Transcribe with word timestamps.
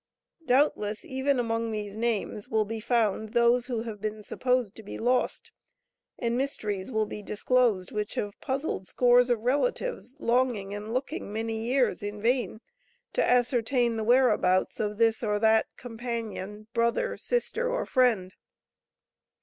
Doubtless, 0.47 1.05
even 1.05 1.37
among 1.37 1.69
these 1.71 1.95
names, 1.95 2.49
will 2.49 2.65
be 2.65 2.79
found 2.79 3.33
those 3.33 3.67
who 3.67 3.83
have 3.83 4.01
been 4.01 4.23
supposed 4.23 4.73
to 4.77 4.81
be 4.81 4.97
lost, 4.97 5.51
and 6.17 6.35
mysteries 6.35 6.89
will 6.89 7.05
be 7.05 7.21
disclosed 7.21 7.91
which 7.91 8.15
have 8.15 8.33
puzzled 8.41 8.87
scores 8.87 9.29
of 9.29 9.41
relatives 9.41 10.19
longing 10.19 10.73
and 10.73 10.91
looking 10.91 11.31
many 11.31 11.65
years 11.67 12.01
in 12.01 12.19
vain 12.19 12.61
to 13.13 13.23
ascertain 13.23 13.95
the 13.95 14.03
whereabouts 14.03 14.79
of 14.79 14.97
this 14.97 15.21
or 15.21 15.37
that 15.37 15.67
companion, 15.77 16.65
brother, 16.73 17.15
sister, 17.15 17.69
or 17.71 17.85
friend. 17.85 18.33